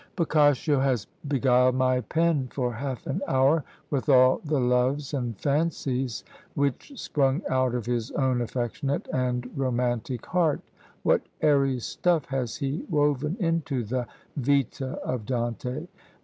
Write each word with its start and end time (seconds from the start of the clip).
Boccaccio 0.15 0.79
has 0.79 1.05
beguiled 1.27 1.75
my 1.75 1.99
pen 2.01 2.47
for 2.51 2.73
half 2.73 3.05
an 3.05 3.21
hour 3.27 3.63
with 3.91 4.09
all 4.09 4.41
the 4.43 4.59
loves 4.59 5.13
and 5.13 5.39
fancies 5.39 6.23
which 6.55 6.91
sprung 6.95 7.43
out 7.47 7.75
of 7.75 7.85
his 7.85 8.09
own 8.13 8.41
affectionate 8.41 9.07
and 9.13 9.47
romantic 9.55 10.25
heart. 10.25 10.61
What 11.03 11.21
airy 11.39 11.77
stuff 11.77 12.25
has 12.29 12.55
he 12.55 12.83
woven 12.89 13.37
into 13.39 13.83
the 13.83 14.07
"Vita" 14.35 14.93
of 15.05 15.27
Dante! 15.27 15.85